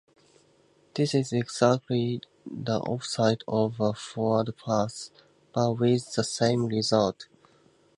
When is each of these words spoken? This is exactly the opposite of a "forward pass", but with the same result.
This 0.95 1.13
is 1.13 1.31
exactly 1.31 2.21
the 2.43 2.79
opposite 2.87 3.43
of 3.47 3.79
a 3.79 3.93
"forward 3.93 4.51
pass", 4.57 5.11
but 5.53 5.73
with 5.73 6.15
the 6.15 6.23
same 6.23 6.65
result. 6.65 7.27